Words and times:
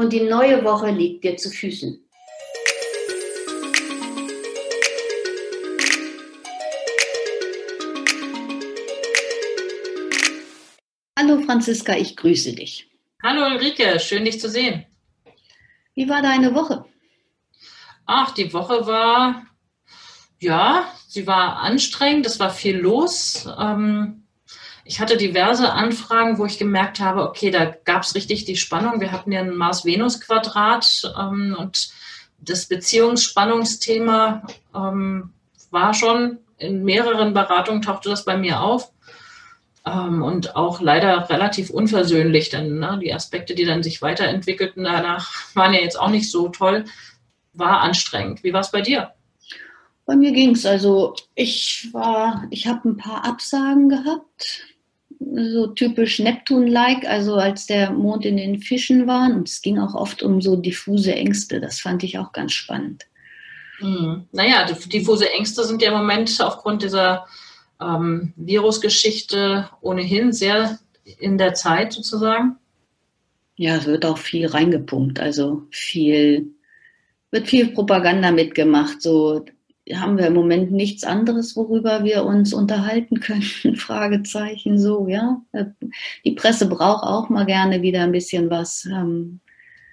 Und 0.00 0.14
die 0.14 0.22
neue 0.22 0.64
Woche 0.64 0.90
liegt 0.90 1.24
dir 1.24 1.36
zu 1.36 1.50
Füßen. 1.50 2.02
Hallo 11.18 11.42
Franziska, 11.42 11.94
ich 11.98 12.16
grüße 12.16 12.54
dich. 12.54 12.90
Hallo 13.22 13.44
Ulrike, 13.44 14.00
schön 14.00 14.24
dich 14.24 14.40
zu 14.40 14.48
sehen. 14.48 14.86
Wie 15.94 16.08
war 16.08 16.22
deine 16.22 16.54
Woche? 16.54 16.86
Ach, 18.06 18.30
die 18.30 18.54
Woche 18.54 18.86
war, 18.86 19.44
ja, 20.38 20.90
sie 21.08 21.26
war 21.26 21.58
anstrengend, 21.58 22.24
es 22.24 22.40
war 22.40 22.48
viel 22.48 22.78
los. 22.78 23.46
Ähm, 23.58 24.26
ich 24.90 24.98
hatte 24.98 25.16
diverse 25.16 25.72
Anfragen, 25.72 26.38
wo 26.38 26.46
ich 26.46 26.58
gemerkt 26.58 26.98
habe, 26.98 27.22
okay, 27.22 27.52
da 27.52 27.64
gab 27.84 28.02
es 28.02 28.16
richtig 28.16 28.44
die 28.44 28.56
Spannung. 28.56 29.00
Wir 29.00 29.12
hatten 29.12 29.30
ja 29.30 29.38
ein 29.38 29.54
Mars-Venus-Quadrat 29.54 31.14
ähm, 31.16 31.54
und 31.56 31.90
das 32.40 32.66
Beziehungsspannungsthema 32.66 34.42
ähm, 34.74 35.30
war 35.70 35.94
schon 35.94 36.38
in 36.58 36.82
mehreren 36.82 37.34
Beratungen 37.34 37.82
tauchte 37.82 38.08
das 38.08 38.24
bei 38.24 38.36
mir 38.36 38.62
auf. 38.62 38.90
Ähm, 39.86 40.24
und 40.24 40.56
auch 40.56 40.80
leider 40.80 41.30
relativ 41.30 41.70
unversöhnlich. 41.70 42.48
Denn 42.48 42.80
ne, 42.80 42.98
die 43.00 43.14
Aspekte, 43.14 43.54
die 43.54 43.66
dann 43.66 43.84
sich 43.84 44.02
weiterentwickelten 44.02 44.82
danach, 44.82 45.30
waren 45.54 45.72
ja 45.72 45.82
jetzt 45.82 46.00
auch 46.00 46.10
nicht 46.10 46.28
so 46.28 46.48
toll. 46.48 46.84
War 47.52 47.80
anstrengend. 47.82 48.42
Wie 48.42 48.52
war 48.52 48.62
es 48.62 48.72
bei 48.72 48.80
dir? 48.80 49.12
Bei 50.04 50.16
mir 50.16 50.32
ging 50.32 50.50
es. 50.56 50.66
Also 50.66 51.14
ich 51.36 51.90
war, 51.92 52.48
ich 52.50 52.66
habe 52.66 52.88
ein 52.88 52.96
paar 52.96 53.24
Absagen 53.24 53.88
gehabt. 53.88 54.66
So 55.20 55.66
typisch 55.68 56.18
Neptun-like, 56.18 57.04
also 57.04 57.34
als 57.34 57.66
der 57.66 57.92
Mond 57.92 58.24
in 58.24 58.38
den 58.38 58.60
Fischen 58.60 59.06
war. 59.06 59.30
Und 59.30 59.48
es 59.48 59.60
ging 59.60 59.78
auch 59.78 59.94
oft 59.94 60.22
um 60.22 60.40
so 60.40 60.56
diffuse 60.56 61.14
Ängste. 61.14 61.60
Das 61.60 61.80
fand 61.80 62.02
ich 62.02 62.18
auch 62.18 62.32
ganz 62.32 62.52
spannend. 62.52 63.06
Hm. 63.78 64.24
Naja, 64.32 64.64
diffuse 64.64 65.30
Ängste 65.30 65.64
sind 65.64 65.82
ja 65.82 65.90
im 65.92 65.98
Moment 65.98 66.40
aufgrund 66.40 66.82
dieser 66.82 67.26
ähm, 67.80 68.32
Virusgeschichte 68.36 69.68
ohnehin 69.80 70.32
sehr 70.32 70.78
in 71.18 71.38
der 71.38 71.54
Zeit 71.54 71.92
sozusagen? 71.92 72.56
Ja, 73.56 73.76
es 73.76 73.86
wird 73.86 74.04
auch 74.06 74.18
viel 74.18 74.46
reingepumpt, 74.46 75.20
also 75.20 75.66
viel, 75.70 76.54
wird 77.30 77.48
viel 77.48 77.72
Propaganda 77.72 78.30
mitgemacht. 78.30 79.02
So 79.02 79.44
haben 79.96 80.18
wir 80.18 80.26
im 80.26 80.34
Moment 80.34 80.72
nichts 80.72 81.04
anderes, 81.04 81.56
worüber 81.56 82.04
wir 82.04 82.24
uns 82.24 82.52
unterhalten 82.52 83.20
können. 83.20 83.42
Fragezeichen 83.76 84.78
so, 84.78 85.08
ja. 85.08 85.40
Die 86.24 86.32
Presse 86.32 86.66
braucht 86.66 87.04
auch 87.04 87.28
mal 87.28 87.46
gerne 87.46 87.82
wieder 87.82 88.02
ein 88.02 88.12
bisschen 88.12 88.50
was. 88.50 88.86
Ähm, 88.86 89.40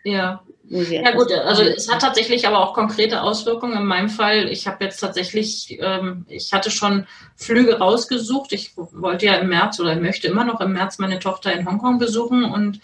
ja. 0.03 0.41
Ja 0.69 1.11
gut, 1.11 1.31
also 1.31 1.63
es 1.63 1.89
hat 1.89 2.01
tatsächlich 2.01 2.45
aber 2.45 2.59
auch 2.59 2.73
konkrete 2.73 3.21
Auswirkungen. 3.21 3.77
In 3.77 3.85
meinem 3.85 4.09
Fall, 4.09 4.49
ich 4.49 4.67
habe 4.67 4.83
jetzt 4.83 4.99
tatsächlich, 4.99 5.77
ähm, 5.81 6.25
ich 6.27 6.51
hatte 6.51 6.71
schon 6.71 7.07
Flüge 7.37 7.77
rausgesucht. 7.77 8.51
Ich 8.51 8.75
wollte 8.75 9.27
ja 9.27 9.35
im 9.35 9.47
März 9.47 9.79
oder 9.79 9.95
möchte 9.95 10.27
immer 10.27 10.43
noch 10.43 10.59
im 10.59 10.73
März 10.73 10.97
meine 10.99 11.19
Tochter 11.19 11.53
in 11.53 11.65
Hongkong 11.65 11.99
besuchen. 11.99 12.43
Und 12.43 12.81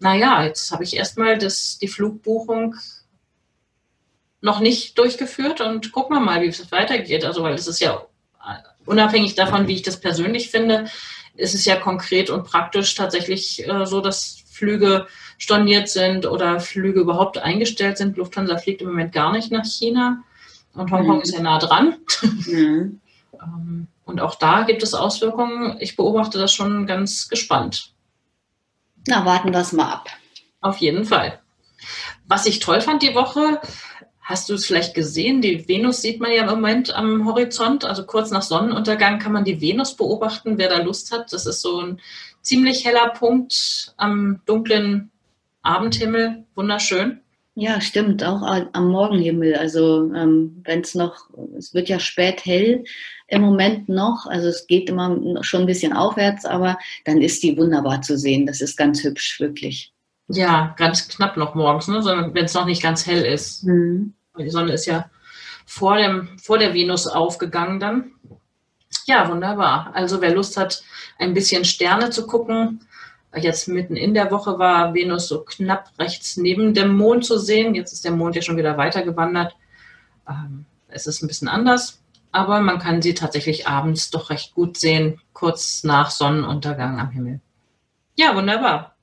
naja, 0.00 0.44
jetzt 0.44 0.70
habe 0.70 0.84
ich 0.84 0.96
erstmal 0.96 1.38
das, 1.38 1.78
die 1.78 1.88
Flugbuchung 1.88 2.74
noch 4.44 4.60
nicht 4.60 4.98
durchgeführt 4.98 5.62
und 5.62 5.90
gucken 5.90 6.16
wir 6.16 6.20
mal, 6.20 6.42
wie 6.42 6.48
es 6.48 6.70
weitergeht. 6.70 7.24
Also 7.24 7.42
weil 7.42 7.54
es 7.54 7.66
ist 7.66 7.80
ja 7.80 8.04
unabhängig 8.84 9.34
davon, 9.34 9.66
wie 9.66 9.74
ich 9.74 9.82
das 9.82 9.98
persönlich 9.98 10.50
finde, 10.50 10.84
ist 11.34 11.54
es 11.54 11.64
ja 11.64 11.76
konkret 11.76 12.28
und 12.28 12.44
praktisch 12.44 12.94
tatsächlich 12.94 13.66
äh, 13.66 13.86
so, 13.86 14.02
dass 14.02 14.44
Flüge 14.50 15.06
storniert 15.38 15.88
sind 15.88 16.26
oder 16.26 16.60
Flüge 16.60 17.00
überhaupt 17.00 17.38
eingestellt 17.38 17.96
sind. 17.96 18.18
Lufthansa 18.18 18.58
fliegt 18.58 18.82
im 18.82 18.88
Moment 18.88 19.12
gar 19.12 19.32
nicht 19.32 19.50
nach 19.50 19.64
China 19.64 20.22
und 20.74 20.92
Hongkong 20.92 21.16
mhm. 21.16 21.22
ist 21.22 21.34
ja 21.34 21.40
nah 21.40 21.58
dran. 21.58 21.96
Mhm. 22.46 23.00
Ähm, 23.42 23.88
und 24.04 24.20
auch 24.20 24.36
da 24.36 24.62
gibt 24.62 24.84
es 24.84 24.94
Auswirkungen. 24.94 25.76
Ich 25.80 25.96
beobachte 25.96 26.38
das 26.38 26.52
schon 26.52 26.86
ganz 26.86 27.28
gespannt. 27.28 27.90
Na, 29.08 29.26
warten 29.26 29.52
wir 29.52 29.58
es 29.58 29.72
mal 29.72 29.90
ab. 29.90 30.06
Auf 30.60 30.76
jeden 30.76 31.04
Fall. 31.04 31.40
Was 32.28 32.46
ich 32.46 32.60
toll 32.60 32.80
fand 32.80 33.02
die 33.02 33.16
Woche, 33.16 33.60
hast 34.24 34.48
du 34.48 34.54
es 34.54 34.66
vielleicht 34.66 34.94
gesehen? 34.94 35.42
Die 35.42 35.68
Venus 35.68 36.00
sieht 36.02 36.20
man 36.20 36.32
ja 36.32 36.42
im 36.42 36.50
Moment 36.50 36.94
am 36.94 37.26
Horizont. 37.26 37.84
Also 37.84 38.04
kurz 38.04 38.30
nach 38.30 38.42
Sonnenuntergang 38.42 39.18
kann 39.18 39.32
man 39.32 39.44
die 39.44 39.60
Venus 39.60 39.94
beobachten, 39.94 40.58
wer 40.58 40.70
da 40.70 40.78
Lust 40.78 41.12
hat. 41.12 41.32
Das 41.32 41.46
ist 41.46 41.60
so 41.60 41.80
ein 41.80 42.00
ziemlich 42.40 42.84
heller 42.84 43.10
Punkt 43.10 43.94
am 43.96 44.40
dunklen 44.46 45.10
Abendhimmel, 45.62 46.44
wunderschön. 46.54 47.20
Ja, 47.56 47.80
stimmt, 47.80 48.24
auch 48.24 48.42
am 48.42 48.88
Morgenhimmel. 48.88 49.54
Also 49.54 50.12
ähm, 50.12 50.60
wenn 50.64 50.80
es 50.80 50.94
noch, 50.94 51.30
es 51.56 51.72
wird 51.72 51.88
ja 51.88 52.00
spät 52.00 52.44
hell 52.44 52.84
im 53.28 53.42
Moment 53.42 53.88
noch, 53.88 54.26
also 54.26 54.48
es 54.48 54.66
geht 54.66 54.90
immer 54.90 55.16
schon 55.42 55.60
ein 55.60 55.66
bisschen 55.66 55.92
aufwärts, 55.92 56.44
aber 56.44 56.78
dann 57.04 57.22
ist 57.22 57.42
die 57.42 57.56
wunderbar 57.56 58.02
zu 58.02 58.18
sehen. 58.18 58.46
Das 58.46 58.60
ist 58.60 58.76
ganz 58.76 59.04
hübsch, 59.04 59.38
wirklich. 59.38 59.93
Ja, 60.28 60.74
ganz 60.76 61.08
knapp 61.08 61.36
noch 61.36 61.54
morgens, 61.54 61.88
ne? 61.88 62.04
wenn 62.32 62.44
es 62.44 62.54
noch 62.54 62.64
nicht 62.64 62.82
ganz 62.82 63.06
hell 63.06 63.24
ist. 63.24 63.64
Mhm. 63.64 64.14
Die 64.38 64.50
Sonne 64.50 64.72
ist 64.72 64.86
ja 64.86 65.10
vor, 65.66 65.96
dem, 65.96 66.38
vor 66.38 66.58
der 66.58 66.74
Venus 66.74 67.06
aufgegangen 67.06 67.78
dann. 67.78 68.12
Ja, 69.06 69.28
wunderbar. 69.28 69.90
Also 69.94 70.20
wer 70.20 70.34
Lust 70.34 70.56
hat, 70.56 70.82
ein 71.18 71.34
bisschen 71.34 71.64
Sterne 71.64 72.10
zu 72.10 72.26
gucken, 72.26 72.80
Jetzt 73.36 73.68
mitten 73.68 73.96
in 73.96 74.14
der 74.14 74.30
Woche 74.30 74.58
war 74.58 74.94
Venus 74.94 75.28
so 75.28 75.40
knapp 75.40 75.90
rechts 75.98 76.36
neben 76.36 76.74
dem 76.74 76.96
Mond 76.96 77.24
zu 77.24 77.38
sehen. 77.38 77.74
Jetzt 77.74 77.92
ist 77.92 78.04
der 78.04 78.12
Mond 78.12 78.36
ja 78.36 78.42
schon 78.42 78.56
wieder 78.56 78.76
weitergewandert. 78.76 79.56
Ähm, 80.28 80.66
es 80.88 81.06
ist 81.06 81.22
ein 81.22 81.26
bisschen 81.26 81.48
anders, 81.48 82.00
aber 82.30 82.60
man 82.60 82.78
kann 82.78 83.02
sie 83.02 83.14
tatsächlich 83.14 83.66
abends 83.66 84.10
doch 84.10 84.30
recht 84.30 84.54
gut 84.54 84.76
sehen, 84.76 85.20
kurz 85.32 85.82
nach 85.82 86.10
Sonnenuntergang 86.10 87.00
am 87.00 87.10
Himmel. 87.10 87.40
Ja, 88.16 88.36
wunderbar. 88.36 88.93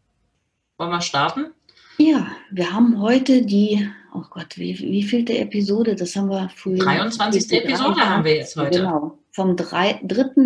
Wollen 0.82 0.94
wir 0.94 1.02
starten? 1.02 1.52
Ja, 2.00 2.26
wir 2.50 2.74
haben 2.74 3.00
heute 3.00 3.44
die, 3.46 3.88
oh 4.16 4.24
Gott, 4.32 4.58
wie, 4.58 4.80
wie 4.80 5.04
vielte 5.04 5.38
Episode? 5.38 5.94
Das 5.94 6.16
haben 6.16 6.30
wir 6.30 6.50
früher. 6.50 6.80
23. 6.80 7.52
Episode 7.52 8.02
haben 8.02 8.24
wir 8.24 8.38
jetzt 8.38 8.56
heute. 8.56 8.80
Genau 8.80 9.20
vom 9.30 9.56
3. 9.56 10.02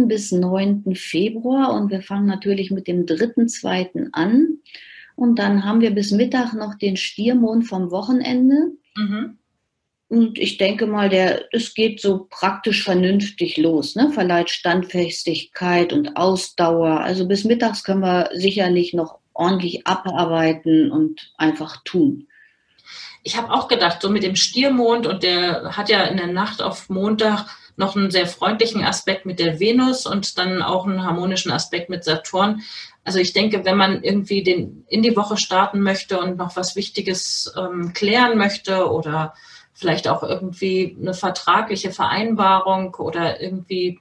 bis 0.07 0.34
9. 0.34 0.94
Februar 0.94 1.73
und 1.73 1.90
wir 1.90 2.01
fangen 2.01 2.25
natürlich 2.25 2.69
mit 2.69 2.85
dem 2.90 3.06
3.2. 3.06 4.09
an. 4.12 4.57
Und 5.16 5.40
dann 5.40 5.63
haben 5.63 5.79
wir 5.79 5.91
bis 5.91 6.12
Mittag 6.12 6.53
noch 6.53 6.75
den 6.75 6.97
Stiermond 6.97 7.66
vom 7.66 7.90
Wochenende. 7.90 8.73
Mhm. 8.97 9.37
Und 10.09 10.37
ich 10.37 10.58
denke 10.58 10.85
mal, 10.85 11.08
der, 11.08 11.46
es 11.53 11.73
geht 11.73 12.02
so 12.02 12.28
praktisch 12.29 12.84
vernünftig 12.84 13.55
los, 13.55 13.96
ne? 13.96 14.11
verleiht 14.11 14.49
Standfestigkeit 14.49 15.93
und 15.93 16.17
Ausdauer. 16.17 16.99
Also 16.99 17.26
bis 17.26 17.46
mittags 17.46 17.85
können 17.85 18.02
wir 18.02 18.29
sicherlich 18.34 18.93
noch 18.93 19.20
ordentlich 19.35 19.85
abarbeiten 19.85 20.91
und 20.91 21.32
einfach 21.37 21.78
tun. 21.84 22.28
Ich 23.22 23.37
habe 23.37 23.52
auch 23.52 23.67
gedacht, 23.67 24.02
so 24.02 24.09
mit 24.09 24.23
dem 24.23 24.35
Stiermond 24.35 25.05
und 25.05 25.23
der 25.23 25.76
hat 25.78 25.90
ja 25.90 26.03
in 26.03 26.17
der 26.17 26.28
Nacht 26.28 26.61
auf 26.61 26.90
Montag 26.90 27.46
noch 27.78 27.96
einen 27.96 28.11
sehr 28.11 28.28
freundlichen 28.28 28.84
Aspekt 28.84 29.26
mit 29.26 29.40
der 29.40 29.59
Venus 29.59 30.05
und 30.05 30.37
dann 30.37 30.61
auch 30.61 30.85
einen 30.85 31.03
harmonischen 31.03 31.52
Aspekt 31.52 31.90
mit 31.90 32.03
Saturn. 32.03 32.61
Also 33.03 33.20
ich 33.20 33.34
denke, 33.34 33.66
wenn 33.66 33.78
man 33.78 34.02
irgendwie 34.02 34.43
den, 34.43 34.85
in 34.87 35.02
die 35.02 35.16
Woche 35.16 35.37
starten 35.37 35.82
möchte 35.82 36.20
und 36.20 36.37
noch 36.37 36.55
was 36.55 36.76
Wichtiges 36.76 37.53
ähm, 37.58 37.93
klären 37.93 38.37
möchte 38.37 38.90
oder 38.90 39.34
vielleicht 39.73 40.08
auch 40.08 40.23
irgendwie 40.23 40.96
eine 40.99 41.14
vertragliche 41.14 41.91
Vereinbarung 41.91 42.96
oder 42.96 43.41
irgendwie 43.41 43.99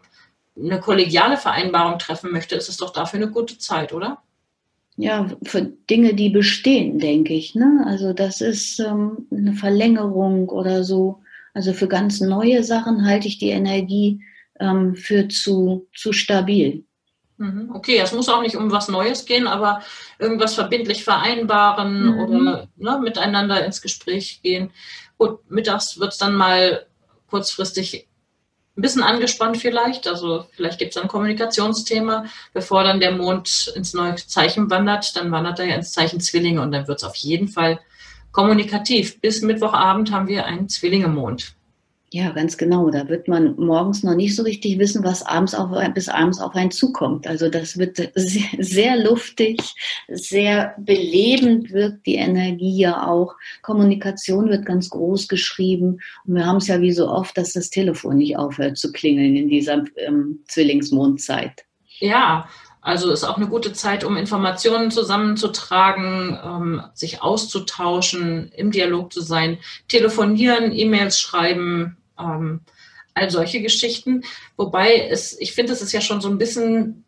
eine 0.57 0.79
kollegiale 0.81 1.37
Vereinbarung 1.37 1.99
treffen 1.99 2.31
möchte, 2.31 2.55
ist 2.55 2.69
es 2.69 2.77
doch 2.77 2.91
dafür 2.91 3.19
eine 3.21 3.31
gute 3.31 3.59
Zeit, 3.59 3.93
oder? 3.93 4.23
Ja, 4.97 5.29
für 5.43 5.63
Dinge, 5.63 6.15
die 6.15 6.31
bestehen, 6.31 6.99
denke 6.99 7.35
ich. 7.35 7.55
Ne? 7.55 7.85
Also 7.87 8.13
das 8.13 8.41
ist 8.41 8.79
ähm, 8.79 9.27
eine 9.31 9.53
Verlängerung 9.55 10.49
oder 10.49 10.85
so. 10.85 11.23
Also 11.53 11.73
für 11.73 11.89
ganz 11.89 12.21
neue 12.21 12.63
Sachen 12.63 13.05
halte 13.05 13.27
ich 13.27 13.39
die 13.39 13.51
Energie 13.51 14.21
ähm, 14.61 14.95
für 14.95 15.29
zu, 15.29 15.89
zu 15.95 16.13
stabil. 16.13 16.85
Mhm. 17.39 17.73
Okay, 17.75 17.99
es 17.99 18.13
muss 18.13 18.29
auch 18.29 18.43
nicht 18.43 18.57
um 18.57 18.71
was 18.71 18.89
Neues 18.89 19.25
gehen, 19.25 19.49
aber 19.49 19.83
irgendwas 20.21 20.55
verbindlich 20.55 21.03
vereinbaren 21.03 22.15
mhm. 22.15 22.21
oder 22.21 22.69
ne, 22.77 23.01
miteinander 23.03 23.65
ins 23.65 23.83
Gespräch 23.83 24.41
gehen. 24.43 24.71
Gut, 25.19 25.39
mittags 25.51 25.99
wird 25.99 26.13
es 26.13 26.19
dann 26.19 26.35
mal 26.35 26.87
kurzfristig 27.29 28.07
ein 28.77 28.83
bisschen 28.83 29.03
angespannt 29.03 29.57
vielleicht. 29.57 30.09
Also 30.09 30.47
vielleicht 30.53 30.79
gibt 30.79 30.97
es 30.97 31.03
ein 31.03 31.09
Kommunikationsthema. 31.09 32.27
Bevor 32.53 32.85
dann 32.85 33.01
der 33.01 33.13
Mond 33.13 33.73
ins 33.77 33.95
neue 33.95 34.17
Zeichen 34.17 34.71
wandert, 34.71 35.17
dann 35.17 35.31
wandert 35.31 35.61
er 35.61 35.67
ja 35.67 35.77
ins 35.77 35.93
Zeichen 35.93 36.21
Zwillinge 36.21 36.61
und 36.61 36.73
dann 36.73 36.89
wird 36.89 36.99
es 36.99 37.05
auf 37.05 37.17
jeden 37.17 37.49
Fall 37.49 37.81
kommunikativ. 38.33 39.21
Bis 39.21 39.43
Mittwochabend 39.43 40.11
haben 40.11 40.27
wir 40.27 40.47
einen 40.47 40.69
Zwillinge-Mond. 40.69 41.55
Ja, 42.15 42.31
ganz 42.31 42.57
genau. 42.57 42.91
Da 42.91 43.09
wird 43.09 43.27
man 43.27 43.57
morgens 43.57 44.05
noch 44.05 44.15
nicht 44.15 44.37
so 44.37 44.45
richtig 44.45 44.79
wissen, 44.79 45.03
was 45.03 45.27
abends 45.27 45.53
auf, 45.53 45.71
bis 45.95 46.09
abends 46.09 46.41
auf 46.41 46.55
einen 46.55 46.71
zukommt. 46.71 47.27
Also 47.27 47.49
das 47.49 47.77
wird 47.77 47.97
sehr, 48.15 48.49
sehr 48.61 48.97
luftig, 49.03 49.61
sehr 50.07 50.77
belebend 50.79 51.73
wirkt 51.73 52.07
die 52.07 52.15
Energie 52.15 52.79
ja 52.79 53.09
auch. 53.09 53.35
Kommunikation 53.63 54.49
wird 54.49 54.65
ganz 54.65 54.91
groß 54.91 55.27
geschrieben. 55.27 55.99
Und 56.25 56.37
wir 56.37 56.47
haben 56.47 56.59
es 56.59 56.69
ja 56.69 56.81
wie 56.81 56.93
so 56.93 57.09
oft, 57.09 57.37
dass 57.37 57.53
das 57.53 57.71
Telefon 57.71 58.19
nicht 58.19 58.37
aufhört 58.37 58.79
zu 58.79 58.93
klingeln 58.93 59.35
in 59.35 59.49
dieser 59.49 59.83
ähm, 59.97 60.39
Zwillingsmondzeit. 60.47 61.65
Ja, 61.99 62.49
also 62.81 63.11
ist 63.11 63.25
auch 63.25 63.39
eine 63.39 63.49
gute 63.49 63.73
Zeit, 63.73 64.05
um 64.05 64.17
Informationen 64.17 64.93
zusammenzutragen, 64.93 66.39
ähm, 66.45 66.83
sich 66.95 67.23
auszutauschen, 67.23 68.53
im 68.55 68.71
Dialog 68.71 69.13
zu 69.13 69.21
sein, 69.21 69.59
telefonieren, 69.89 70.71
E-Mails 70.71 71.19
schreiben, 71.19 71.97
ähm, 72.19 72.61
all 73.15 73.31
solche 73.31 73.63
Geschichten. 73.63 74.25
Wobei 74.57 75.09
es, 75.09 75.39
ich 75.41 75.53
finde, 75.53 75.73
es 75.73 75.83
ist 75.83 75.93
ja 75.93 76.01
schon 76.01 76.21
so 76.21 76.29
ein 76.29 76.39
bisschen, 76.39 77.05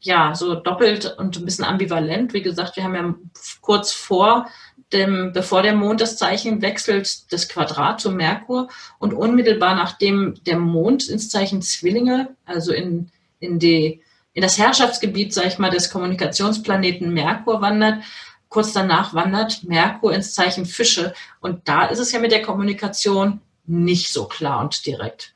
ja, 0.00 0.34
so 0.34 0.54
doppelt 0.54 1.16
und 1.18 1.36
ein 1.36 1.44
bisschen 1.44 1.64
ambivalent. 1.64 2.32
Wie 2.32 2.42
gesagt, 2.42 2.76
wir 2.76 2.84
haben 2.84 2.94
ja 2.94 3.14
kurz 3.60 3.92
vor 3.92 4.46
dem, 4.92 5.32
bevor 5.32 5.62
der 5.62 5.74
Mond 5.74 6.00
das 6.00 6.16
Zeichen 6.16 6.62
wechselt, 6.62 7.32
das 7.32 7.48
Quadrat 7.48 8.00
zu 8.00 8.10
Merkur 8.10 8.68
und 8.98 9.12
unmittelbar 9.12 9.74
nachdem 9.74 10.34
der 10.46 10.58
Mond 10.58 11.08
ins 11.08 11.28
Zeichen 11.28 11.60
Zwillinge, 11.60 12.34
also 12.46 12.72
in, 12.72 13.10
in 13.38 13.58
die, 13.58 14.02
in 14.32 14.42
das 14.42 14.56
Herrschaftsgebiet, 14.56 15.34
sag 15.34 15.46
ich 15.46 15.58
mal, 15.58 15.70
des 15.70 15.90
Kommunikationsplaneten 15.90 17.12
Merkur 17.12 17.60
wandert, 17.60 18.02
kurz 18.48 18.72
danach 18.72 19.12
wandert 19.12 19.64
Merkur 19.64 20.14
ins 20.14 20.32
Zeichen 20.32 20.64
Fische. 20.64 21.12
Und 21.40 21.68
da 21.68 21.86
ist 21.86 21.98
es 21.98 22.12
ja 22.12 22.18
mit 22.18 22.32
der 22.32 22.42
Kommunikation 22.42 23.40
nicht 23.68 24.08
so 24.08 24.24
klar 24.24 24.60
und 24.60 24.84
direkt. 24.86 25.34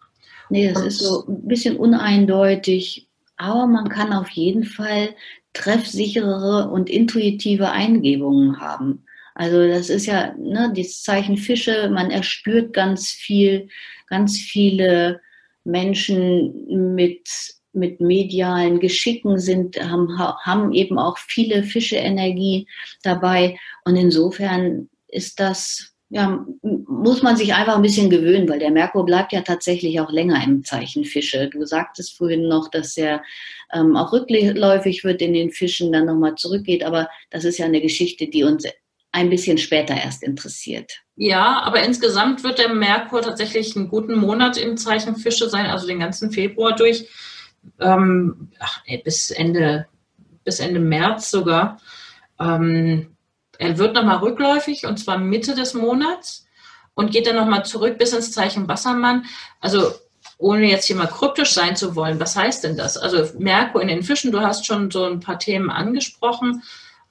Nee, 0.50 0.66
es 0.66 0.80
ist 0.80 0.98
so 0.98 1.24
ein 1.26 1.46
bisschen 1.46 1.76
uneindeutig, 1.76 3.08
aber 3.36 3.66
man 3.66 3.88
kann 3.88 4.12
auf 4.12 4.28
jeden 4.30 4.64
Fall 4.64 5.14
treffsicherere 5.52 6.68
und 6.70 6.90
intuitive 6.90 7.70
Eingebungen 7.70 8.60
haben. 8.60 9.04
Also 9.34 9.66
das 9.66 9.88
ist 9.88 10.06
ja 10.06 10.34
ne, 10.36 10.72
das 10.76 11.02
Zeichen 11.02 11.36
Fische, 11.36 11.88
man 11.90 12.10
erspürt 12.10 12.72
ganz 12.72 13.10
viel, 13.10 13.68
ganz 14.08 14.36
viele 14.38 15.20
Menschen 15.64 16.94
mit, 16.94 17.28
mit 17.72 18.00
medialen 18.00 18.80
Geschicken 18.80 19.38
sind, 19.38 19.82
haben, 19.82 20.18
haben 20.18 20.72
eben 20.72 20.98
auch 20.98 21.18
viele 21.18 21.62
Fische-Energie 21.62 22.66
dabei. 23.02 23.58
Und 23.84 23.96
insofern 23.96 24.88
ist 25.08 25.40
das 25.40 25.91
ja, 26.12 26.44
muss 26.62 27.22
man 27.22 27.38
sich 27.38 27.54
einfach 27.54 27.76
ein 27.76 27.82
bisschen 27.82 28.10
gewöhnen, 28.10 28.46
weil 28.46 28.58
der 28.58 28.70
Merkur 28.70 29.06
bleibt 29.06 29.32
ja 29.32 29.40
tatsächlich 29.40 29.98
auch 29.98 30.12
länger 30.12 30.44
im 30.44 30.62
Zeichen 30.62 31.06
Fische. 31.06 31.48
Du 31.48 31.64
sagtest 31.64 32.18
vorhin 32.18 32.48
noch, 32.48 32.70
dass 32.70 32.98
er 32.98 33.22
ähm, 33.72 33.96
auch 33.96 34.12
rückläufig 34.12 35.04
wird 35.04 35.22
in 35.22 35.32
den 35.32 35.52
Fischen, 35.52 35.90
dann 35.90 36.04
nochmal 36.04 36.34
zurückgeht, 36.34 36.84
aber 36.84 37.08
das 37.30 37.44
ist 37.44 37.56
ja 37.56 37.64
eine 37.64 37.80
Geschichte, 37.80 38.26
die 38.26 38.44
uns 38.44 38.64
ein 39.10 39.30
bisschen 39.30 39.56
später 39.56 39.94
erst 39.94 40.22
interessiert. 40.22 41.00
Ja, 41.16 41.62
aber 41.62 41.82
insgesamt 41.82 42.44
wird 42.44 42.58
der 42.58 42.74
Merkur 42.74 43.22
tatsächlich 43.22 43.74
einen 43.74 43.88
guten 43.88 44.14
Monat 44.18 44.58
im 44.58 44.76
Zeichen 44.76 45.16
Fische 45.16 45.48
sein, 45.48 45.66
also 45.66 45.86
den 45.86 46.00
ganzen 46.00 46.30
Februar 46.30 46.76
durch, 46.76 47.08
ähm, 47.80 48.50
ach, 48.58 48.82
bis 49.02 49.30
Ende 49.30 49.86
bis 50.44 50.60
Ende 50.60 50.80
März 50.80 51.30
sogar. 51.30 51.78
Ähm, 52.38 53.11
er 53.58 53.78
wird 53.78 53.94
nochmal 53.94 54.18
rückläufig 54.18 54.86
und 54.86 54.98
zwar 54.98 55.18
Mitte 55.18 55.54
des 55.54 55.74
Monats 55.74 56.46
und 56.94 57.10
geht 57.10 57.26
dann 57.26 57.36
nochmal 57.36 57.64
zurück 57.64 57.98
bis 57.98 58.12
ins 58.12 58.32
Zeichen 58.32 58.68
Wassermann. 58.68 59.24
Also 59.60 59.92
ohne 60.38 60.68
jetzt 60.68 60.86
hier 60.86 60.96
mal 60.96 61.06
kryptisch 61.06 61.52
sein 61.52 61.76
zu 61.76 61.94
wollen, 61.94 62.20
was 62.20 62.36
heißt 62.36 62.64
denn 62.64 62.76
das? 62.76 62.96
Also 62.96 63.38
Merkur 63.38 63.80
in 63.80 63.88
den 63.88 64.02
Fischen, 64.02 64.32
du 64.32 64.40
hast 64.40 64.66
schon 64.66 64.90
so 64.90 65.04
ein 65.04 65.20
paar 65.20 65.38
Themen 65.38 65.70
angesprochen. 65.70 66.62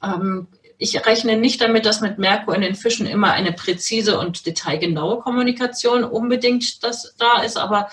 Ähm, 0.03 0.47
ich 0.77 1.05
rechne 1.05 1.37
nicht 1.37 1.61
damit, 1.61 1.85
dass 1.85 2.01
mit 2.01 2.17
Merkur 2.17 2.55
in 2.55 2.61
den 2.61 2.75
Fischen 2.75 3.05
immer 3.05 3.31
eine 3.31 3.53
präzise 3.53 4.19
und 4.19 4.45
detailgenaue 4.45 5.19
Kommunikation 5.19 6.03
unbedingt 6.03 6.83
das 6.83 7.15
da 7.17 7.41
ist, 7.43 7.57
aber 7.57 7.89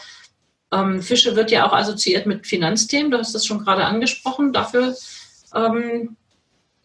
ähm, 0.73 1.03
Fische 1.03 1.37
wird 1.37 1.51
ja 1.51 1.67
auch 1.67 1.73
assoziiert 1.73 2.27
mit 2.27 2.47
Finanzthemen, 2.47 3.11
du 3.11 3.19
hast 3.19 3.35
das 3.35 3.47
schon 3.47 3.65
gerade 3.65 3.85
angesprochen. 3.85 4.53
Dafür 4.53 4.97
ähm, 5.55 6.17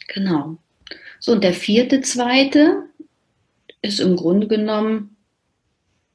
Genau. 0.09 0.59
So, 1.19 1.33
und 1.33 1.43
der 1.45 1.55
vierte, 1.55 2.03
zweite 2.03 2.83
ist 3.81 4.01
im 4.01 4.17
Grunde 4.17 4.49
genommen, 4.49 5.17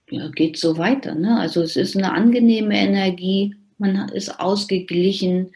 ja, 0.10 0.29
geht 0.29 0.58
so 0.58 0.77
weiter. 0.77 1.15
Ne? 1.15 1.39
Also 1.39 1.62
es 1.62 1.75
ist 1.75 1.96
eine 1.96 2.13
angenehme 2.13 2.77
Energie, 2.77 3.56
man 3.77 4.10
ist 4.10 4.39
ausgeglichen, 4.39 5.51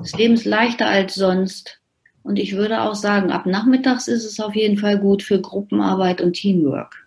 das 0.00 0.12
Leben 0.12 0.34
ist 0.34 0.44
leichter 0.44 0.86
als 0.86 1.14
sonst. 1.14 1.78
Und 2.22 2.38
ich 2.38 2.54
würde 2.54 2.82
auch 2.82 2.94
sagen, 2.94 3.32
ab 3.32 3.46
nachmittags 3.46 4.06
ist 4.06 4.24
es 4.24 4.38
auf 4.38 4.54
jeden 4.54 4.78
Fall 4.78 4.98
gut 4.98 5.22
für 5.22 5.40
Gruppenarbeit 5.40 6.20
und 6.20 6.34
Teamwork. 6.34 7.06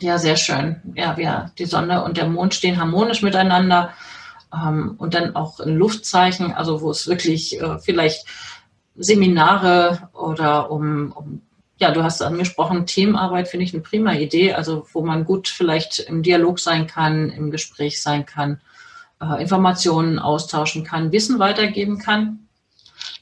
Ja, 0.00 0.18
sehr 0.18 0.36
schön. 0.36 0.76
Ja, 0.94 1.16
wir, 1.16 1.52
die 1.58 1.66
Sonne 1.66 2.02
und 2.04 2.16
der 2.16 2.26
Mond 2.26 2.54
stehen 2.54 2.80
harmonisch 2.80 3.22
miteinander. 3.22 3.92
Ähm, 4.52 4.96
und 4.98 5.14
dann 5.14 5.36
auch 5.36 5.60
in 5.60 5.76
Luftzeichen, 5.76 6.52
also 6.52 6.80
wo 6.80 6.90
es 6.90 7.06
wirklich 7.06 7.60
äh, 7.60 7.78
vielleicht 7.78 8.26
Seminare 8.96 10.08
oder 10.12 10.70
um, 10.70 11.12
um, 11.12 11.42
ja, 11.78 11.92
du 11.92 12.02
hast 12.02 12.20
angesprochen, 12.20 12.86
Teamarbeit 12.86 13.48
finde 13.48 13.64
ich 13.64 13.72
eine 13.72 13.82
prima 13.82 14.14
Idee, 14.14 14.54
also 14.54 14.86
wo 14.92 15.02
man 15.02 15.24
gut 15.24 15.48
vielleicht 15.48 16.00
im 16.00 16.22
Dialog 16.22 16.58
sein 16.58 16.86
kann, 16.88 17.30
im 17.30 17.50
Gespräch 17.50 18.02
sein 18.02 18.26
kann 18.26 18.60
äh, 19.20 19.42
Informationen 19.42 20.18
austauschen 20.18 20.84
kann, 20.84 21.12
Wissen 21.12 21.38
weitergeben 21.38 21.98
kann, 21.98 22.48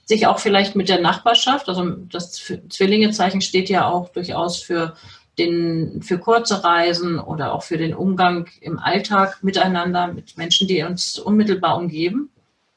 sich 0.04 0.26
auch 0.26 0.38
vielleicht 0.38 0.74
mit 0.74 0.88
der 0.88 1.00
Nachbarschaft, 1.00 1.68
also 1.68 1.90
das 1.90 2.32
Zwillingezeichen 2.68 3.40
steht 3.40 3.68
ja 3.68 3.88
auch 3.88 4.08
durchaus 4.08 4.62
für 4.62 4.94
den, 5.38 6.02
für 6.02 6.18
kurze 6.18 6.64
Reisen 6.64 7.18
oder 7.18 7.52
auch 7.52 7.62
für 7.62 7.78
den 7.78 7.94
Umgang 7.94 8.48
im 8.60 8.78
Alltag 8.78 9.38
miteinander 9.42 10.08
mit 10.08 10.36
Menschen, 10.36 10.66
die 10.66 10.82
uns 10.82 11.18
unmittelbar 11.18 11.76
umgeben. 11.76 12.30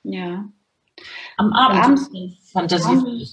Ja. 0.03 0.45
Am 1.37 1.53
Abend, 1.53 1.99
Fantasie. 2.51 3.27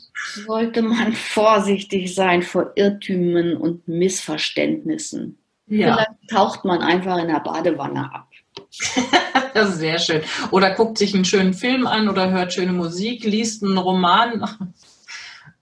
sollte 0.46 0.80
man 0.82 1.12
vorsichtig 1.12 2.14
sein 2.14 2.42
vor 2.42 2.72
Irrtümern 2.76 3.56
und 3.56 3.86
Missverständnissen. 3.86 5.38
Ja. 5.66 5.94
Vielleicht 5.94 6.30
taucht 6.30 6.64
man 6.64 6.80
einfach 6.80 7.18
in 7.18 7.28
der 7.28 7.40
Badewanne 7.40 8.10
ab. 8.14 8.28
Sehr 9.66 9.98
schön. 9.98 10.22
Oder 10.50 10.74
guckt 10.74 10.98
sich 10.98 11.14
einen 11.14 11.24
schönen 11.24 11.54
Film 11.54 11.86
an 11.86 12.08
oder 12.08 12.30
hört 12.30 12.52
schöne 12.52 12.72
Musik, 12.72 13.24
liest 13.24 13.62
einen 13.62 13.78
Roman. 13.78 14.44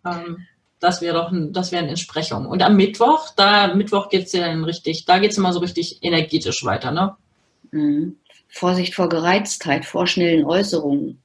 Ähm, 0.05 0.47
das 0.79 1.01
wäre 1.01 1.17
doch 1.17 1.33
ein, 1.33 1.53
das 1.53 1.73
wäre 1.73 1.83
eine 1.83 1.91
Entsprechung. 1.91 2.47
Und 2.47 2.63
am 2.63 2.77
Mittwoch, 2.77 3.31
da 3.35 3.75
Mittwoch 3.75 4.09
geht 4.09 4.27
es 4.27 4.33
ja 4.33 4.47
dann 4.47 4.63
richtig, 4.63 5.05
da 5.05 5.19
geht 5.19 5.33
es 5.33 5.39
immer 5.39 5.53
so 5.53 5.59
richtig 5.59 5.99
energetisch 6.03 6.65
weiter, 6.65 6.93
ne? 6.93 7.17
Mhm. 7.73 8.17
Vorsicht 8.47 8.95
vor 8.95 9.09
Gereiztheit, 9.09 9.85
vor 9.85 10.07
schnellen 10.07 10.45
Äußerungen. 10.45 11.21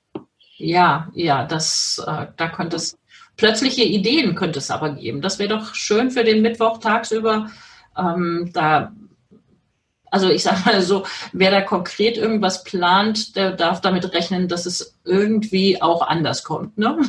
Ja, 0.58 1.10
ja, 1.14 1.46
das, 1.46 2.04
äh, 2.08 2.26
da 2.36 2.50
könnte 2.50 2.78
es 2.78 2.98
plötzliche 3.38 3.84
Ideen 3.84 4.36
könnte 4.36 4.60
es 4.60 4.72
aber 4.72 4.92
geben. 4.92 5.22
Das 5.22 5.40
wäre 5.40 5.58
doch 5.58 5.74
schön 5.74 6.12
für 6.12 6.24
den 6.24 6.42
Mittwoch 6.42 6.78
tagsüber. 6.78 7.50
Ähm, 7.98 8.52
da 8.54 8.94
also 10.12 10.30
ich 10.30 10.44
sage 10.44 10.62
mal 10.66 10.82
so, 10.82 11.06
wer 11.32 11.50
da 11.50 11.62
konkret 11.62 12.18
irgendwas 12.18 12.64
plant, 12.64 13.36
der 13.36 13.54
darf 13.54 13.82
damit 13.82 14.14
rechnen, 14.14 14.48
dass 14.48 14.66
es 14.66 15.00
irgendwie 15.06 15.82
auch 15.82 16.06
anders 16.06 16.44
kommt. 16.44 16.78
Ne? 16.78 17.00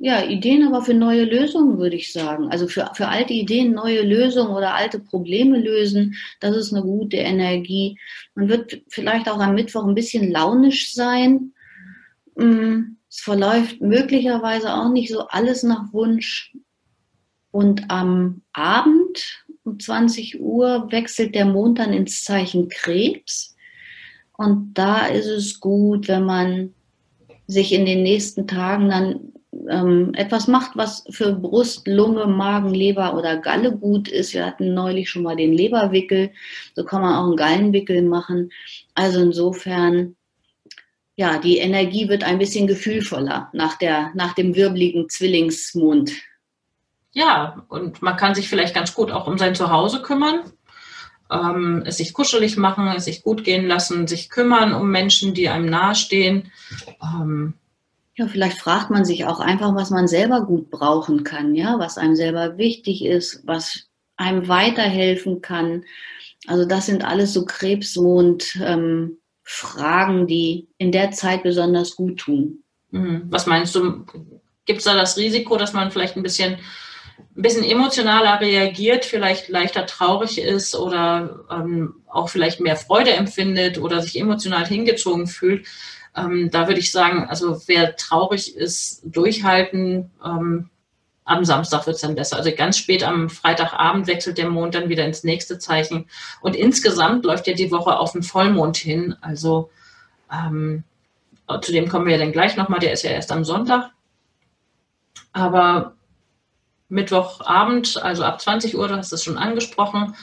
Ja, 0.00 0.24
Ideen 0.24 0.66
aber 0.66 0.82
für 0.82 0.94
neue 0.94 1.24
Lösungen, 1.24 1.78
würde 1.78 1.96
ich 1.96 2.12
sagen. 2.12 2.50
Also 2.50 2.68
für, 2.68 2.90
für 2.94 3.08
alte 3.08 3.32
Ideen 3.32 3.72
neue 3.72 4.02
Lösungen 4.02 4.54
oder 4.54 4.74
alte 4.74 4.98
Probleme 4.98 5.58
lösen, 5.58 6.16
das 6.40 6.56
ist 6.56 6.72
eine 6.72 6.82
gute 6.82 7.16
Energie. 7.16 7.98
Man 8.34 8.48
wird 8.48 8.82
vielleicht 8.88 9.28
auch 9.28 9.40
am 9.40 9.54
Mittwoch 9.54 9.84
ein 9.84 9.96
bisschen 9.96 10.30
launisch 10.30 10.94
sein. 10.94 11.52
Mm, 12.36 12.96
es 13.08 13.20
verläuft 13.20 13.80
möglicherweise 13.80 14.74
auch 14.74 14.90
nicht 14.90 15.12
so 15.12 15.26
alles 15.28 15.62
nach 15.62 15.92
Wunsch. 15.92 16.54
Und 17.50 17.90
am 17.90 18.42
Abend 18.52 19.44
um 19.68 19.80
20 19.80 20.40
Uhr 20.40 20.90
wechselt 20.90 21.34
der 21.34 21.44
Mond 21.44 21.78
dann 21.78 21.92
ins 21.92 22.24
Zeichen 22.24 22.68
Krebs. 22.68 23.56
Und 24.36 24.74
da 24.74 25.06
ist 25.06 25.26
es 25.26 25.60
gut, 25.60 26.08
wenn 26.08 26.24
man 26.24 26.74
sich 27.46 27.72
in 27.72 27.86
den 27.86 28.02
nächsten 28.02 28.46
Tagen 28.46 28.88
dann 28.88 29.32
ähm, 29.68 30.12
etwas 30.14 30.46
macht, 30.46 30.76
was 30.76 31.04
für 31.10 31.32
Brust, 31.32 31.86
Lunge, 31.88 32.26
Magen, 32.26 32.72
Leber 32.72 33.16
oder 33.16 33.38
Galle 33.38 33.72
gut 33.72 34.08
ist. 34.08 34.34
Wir 34.34 34.46
hatten 34.46 34.74
neulich 34.74 35.10
schon 35.10 35.22
mal 35.22 35.36
den 35.36 35.52
Leberwickel. 35.52 36.30
So 36.76 36.84
kann 36.84 37.02
man 37.02 37.14
auch 37.14 37.26
einen 37.26 37.36
Gallenwickel 37.36 38.02
machen. 38.02 38.50
Also 38.94 39.20
insofern, 39.20 40.16
ja, 41.16 41.38
die 41.38 41.58
Energie 41.58 42.08
wird 42.08 42.22
ein 42.22 42.38
bisschen 42.38 42.66
gefühlvoller 42.66 43.50
nach, 43.52 43.76
der, 43.78 44.12
nach 44.14 44.34
dem 44.34 44.54
wirbeligen 44.54 45.08
Zwillingsmond. 45.08 46.12
Ja, 47.12 47.64
und 47.68 48.02
man 48.02 48.16
kann 48.16 48.34
sich 48.34 48.48
vielleicht 48.48 48.74
ganz 48.74 48.94
gut 48.94 49.10
auch 49.10 49.26
um 49.26 49.38
sein 49.38 49.54
Zuhause 49.54 50.02
kümmern, 50.02 50.40
ähm, 51.30 51.82
es 51.86 51.96
sich 51.96 52.12
kuschelig 52.12 52.56
machen, 52.56 52.88
es 52.88 53.04
sich 53.04 53.22
gut 53.22 53.44
gehen 53.44 53.66
lassen, 53.66 54.06
sich 54.06 54.28
kümmern 54.28 54.72
um 54.72 54.90
Menschen, 54.90 55.34
die 55.34 55.48
einem 55.48 55.66
nahestehen. 55.66 56.52
Ähm, 57.02 57.54
ja, 58.14 58.26
vielleicht 58.26 58.60
fragt 58.60 58.90
man 58.90 59.04
sich 59.04 59.24
auch 59.24 59.40
einfach, 59.40 59.74
was 59.74 59.90
man 59.90 60.08
selber 60.08 60.44
gut 60.44 60.70
brauchen 60.70 61.24
kann, 61.24 61.54
ja, 61.54 61.78
was 61.78 61.98
einem 61.98 62.16
selber 62.16 62.58
wichtig 62.58 63.04
ist, 63.04 63.42
was 63.46 63.88
einem 64.16 64.48
weiterhelfen 64.48 65.40
kann. 65.40 65.84
Also 66.46 66.64
das 66.66 66.86
sind 66.86 67.04
alles 67.04 67.32
so 67.32 67.44
Krebsmond 67.44 68.58
ähm, 68.62 69.18
die 70.26 70.68
in 70.76 70.92
der 70.92 71.10
Zeit 71.12 71.42
besonders 71.42 71.96
gut 71.96 72.18
tun. 72.20 72.64
Mhm. 72.90 73.22
Was 73.30 73.46
meinst 73.46 73.74
du? 73.74 74.04
Gibt 74.66 74.80
es 74.80 74.84
da 74.84 74.94
das 74.94 75.16
Risiko, 75.16 75.56
dass 75.56 75.72
man 75.72 75.90
vielleicht 75.90 76.16
ein 76.16 76.22
bisschen 76.22 76.58
ein 77.18 77.42
bisschen 77.42 77.64
emotionaler 77.64 78.40
reagiert, 78.40 79.04
vielleicht 79.04 79.48
leichter 79.48 79.86
traurig 79.86 80.40
ist 80.40 80.74
oder 80.74 81.44
ähm, 81.50 81.94
auch 82.08 82.28
vielleicht 82.28 82.60
mehr 82.60 82.76
Freude 82.76 83.12
empfindet 83.12 83.78
oder 83.78 84.02
sich 84.02 84.18
emotional 84.18 84.66
hingezogen 84.66 85.26
fühlt. 85.26 85.66
Ähm, 86.16 86.50
da 86.50 86.66
würde 86.66 86.80
ich 86.80 86.90
sagen, 86.90 87.26
also 87.28 87.60
wer 87.66 87.96
traurig 87.96 88.56
ist, 88.56 89.02
durchhalten. 89.04 90.10
Ähm, 90.24 90.70
am 91.24 91.44
Samstag 91.44 91.86
wird 91.86 91.96
es 91.96 92.02
dann 92.02 92.14
besser. 92.14 92.36
Also 92.36 92.50
ganz 92.56 92.78
spät 92.78 93.04
am 93.04 93.28
Freitagabend 93.28 94.06
wechselt 94.06 94.38
der 94.38 94.48
Mond 94.48 94.74
dann 94.74 94.88
wieder 94.88 95.04
ins 95.04 95.24
nächste 95.24 95.58
Zeichen. 95.58 96.06
Und 96.40 96.56
insgesamt 96.56 97.24
läuft 97.24 97.46
ja 97.46 97.52
die 97.52 97.70
Woche 97.70 97.98
auf 97.98 98.12
den 98.12 98.22
Vollmond 98.22 98.78
hin. 98.78 99.14
Also 99.20 99.70
ähm, 100.32 100.84
zu 101.60 101.70
dem 101.70 101.88
kommen 101.88 102.06
wir 102.06 102.14
ja 102.14 102.18
dann 102.18 102.32
gleich 102.32 102.56
nochmal. 102.56 102.80
Der 102.80 102.92
ist 102.92 103.02
ja 103.02 103.10
erst 103.10 103.30
am 103.30 103.44
Sonntag. 103.44 103.90
Aber 105.32 105.94
Mittwochabend, 106.88 108.02
also 108.02 108.24
ab 108.24 108.40
20 108.40 108.76
Uhr, 108.76 108.88
du 108.88 108.96
hast 108.96 109.12
es 109.12 109.24
schon 109.24 109.38
angesprochen, 109.38 110.14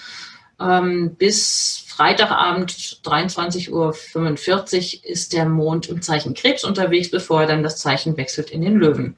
ähm, 0.59 1.15
bis 1.15 1.83
Freitagabend 1.87 2.71
23.45 3.03 3.71
Uhr 3.71 5.05
ist 5.05 5.33
der 5.33 5.45
Mond 5.45 5.87
im 5.87 6.01
Zeichen 6.01 6.33
Krebs 6.33 6.63
unterwegs, 6.63 7.11
bevor 7.11 7.41
er 7.41 7.47
dann 7.47 7.63
das 7.63 7.77
Zeichen 7.77 8.17
wechselt 8.17 8.51
in 8.51 8.61
den 8.61 8.75
Löwen. 8.75 9.15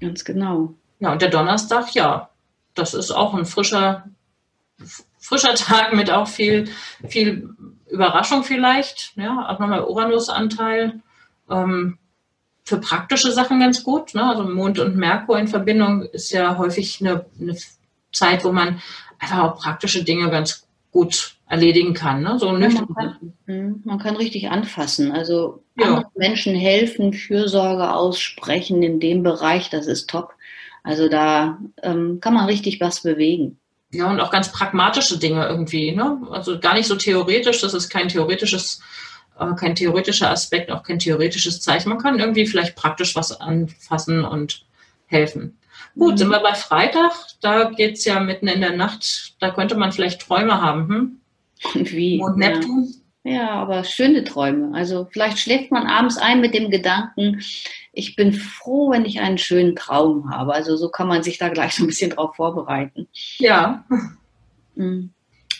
Ganz 0.00 0.24
genau. 0.24 0.74
Ja, 1.00 1.12
und 1.12 1.22
der 1.22 1.30
Donnerstag, 1.30 1.94
ja, 1.94 2.30
das 2.74 2.94
ist 2.94 3.10
auch 3.10 3.34
ein 3.34 3.46
frischer, 3.46 4.08
frischer 5.18 5.54
Tag 5.54 5.92
mit 5.94 6.10
auch 6.10 6.28
viel, 6.28 6.70
viel 7.08 7.50
Überraschung 7.90 8.44
vielleicht. 8.44 9.12
Ja, 9.16 9.48
auch 9.48 9.58
nochmal 9.58 9.84
Uranus-Anteil. 9.84 11.00
Ähm, 11.50 11.98
für 12.68 12.78
praktische 12.78 13.32
Sachen 13.32 13.60
ganz 13.60 13.82
gut. 13.82 14.14
Ne? 14.14 14.22
Also 14.22 14.44
Mond 14.44 14.78
und 14.78 14.94
Merkur 14.94 15.38
in 15.38 15.48
Verbindung 15.48 16.02
ist 16.02 16.30
ja 16.30 16.58
häufig 16.58 17.00
eine, 17.00 17.24
eine 17.40 17.56
Zeit, 18.12 18.44
wo 18.44 18.52
man 18.52 18.82
einfach 19.18 19.38
auch 19.38 19.58
praktische 19.58 20.04
Dinge 20.04 20.30
ganz 20.30 20.66
gut 20.92 21.36
erledigen 21.48 21.94
kann. 21.94 22.22
Ne? 22.22 22.38
So 22.38 22.54
ja, 22.54 22.68
man, 22.68 22.94
kann, 22.94 23.32
hm, 23.46 23.80
man, 23.84 23.98
kann, 23.98 24.16
richtig 24.16 24.50
anfassen. 24.50 25.12
Also 25.12 25.62
ja. 25.76 26.04
Menschen 26.14 26.54
helfen, 26.54 27.14
Fürsorge 27.14 27.90
aussprechen 27.94 28.82
in 28.82 29.00
dem 29.00 29.22
Bereich, 29.22 29.70
das 29.70 29.86
ist 29.86 30.10
top. 30.10 30.34
Also 30.84 31.08
da 31.08 31.58
ähm, 31.82 32.18
kann 32.20 32.34
man 32.34 32.44
richtig 32.44 32.82
was 32.82 33.02
bewegen. 33.02 33.58
Ja, 33.90 34.10
und 34.10 34.20
auch 34.20 34.30
ganz 34.30 34.52
pragmatische 34.52 35.18
Dinge 35.18 35.46
irgendwie. 35.46 35.92
Ne? 35.92 36.20
Also 36.30 36.60
gar 36.60 36.74
nicht 36.74 36.86
so 36.86 36.96
theoretisch, 36.96 37.62
das 37.62 37.72
ist 37.72 37.88
kein 37.88 38.08
theoretisches 38.08 38.82
äh, 39.38 39.54
kein 39.54 39.74
theoretischer 39.74 40.30
Aspekt, 40.30 40.70
auch 40.70 40.82
kein 40.82 40.98
theoretisches 40.98 41.60
Zeichen. 41.60 41.88
Man 41.88 41.98
kann 41.98 42.18
irgendwie 42.18 42.46
vielleicht 42.46 42.76
praktisch 42.76 43.16
was 43.16 43.40
anfassen 43.40 44.24
und 44.24 44.64
helfen. 45.06 45.58
Gut, 45.96 46.12
mhm. 46.12 46.16
sind 46.18 46.30
wir 46.30 46.40
bei 46.40 46.54
Freitag. 46.54 47.12
Da 47.40 47.70
geht 47.70 47.96
es 47.96 48.04
ja 48.04 48.20
mitten 48.20 48.48
in 48.48 48.60
der 48.60 48.76
Nacht. 48.76 49.34
Da 49.40 49.50
könnte 49.50 49.76
man 49.76 49.92
vielleicht 49.92 50.20
Träume 50.20 50.60
haben. 50.60 50.88
Hm? 50.88 51.20
Und 51.74 51.92
wie? 51.92 52.20
Und 52.20 52.36
Neptun? 52.36 52.94
Ja. 53.24 53.32
ja, 53.32 53.50
aber 53.50 53.84
schöne 53.84 54.24
Träume. 54.24 54.76
Also 54.76 55.08
vielleicht 55.10 55.38
schläft 55.38 55.70
man 55.72 55.86
abends 55.86 56.18
ein 56.18 56.40
mit 56.40 56.54
dem 56.54 56.70
Gedanken, 56.70 57.42
ich 57.92 58.14
bin 58.14 58.32
froh, 58.32 58.90
wenn 58.92 59.04
ich 59.04 59.18
einen 59.18 59.38
schönen 59.38 59.74
Traum 59.74 60.30
habe. 60.30 60.54
Also 60.54 60.76
so 60.76 60.88
kann 60.88 61.08
man 61.08 61.24
sich 61.24 61.38
da 61.38 61.48
gleich 61.48 61.74
so 61.74 61.82
ein 61.82 61.88
bisschen 61.88 62.10
drauf 62.10 62.36
vorbereiten. 62.36 63.08
Ja. 63.38 63.84
Mhm. 64.76 65.12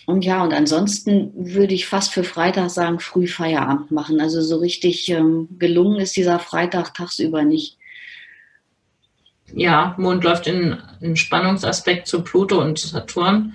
Und 0.08 0.24
ja, 0.24 0.42
und 0.42 0.54
ansonsten 0.54 1.32
würde 1.34 1.74
ich 1.74 1.86
fast 1.86 2.14
für 2.14 2.24
Freitag 2.24 2.70
sagen, 2.70 2.98
früh 2.98 3.26
Feierabend 3.26 3.90
machen. 3.90 4.22
Also 4.22 4.40
so 4.40 4.56
richtig 4.56 5.06
ähm, 5.10 5.50
gelungen 5.58 6.00
ist 6.00 6.16
dieser 6.16 6.38
Freitag 6.38 6.94
tagsüber 6.94 7.42
nicht. 7.42 7.76
Ja, 9.52 9.94
Mond 9.98 10.24
läuft 10.24 10.46
in, 10.46 10.78
in 11.02 11.14
Spannungsaspekt 11.14 12.06
zu 12.06 12.22
Pluto 12.22 12.58
und 12.58 12.78
Saturn. 12.78 13.52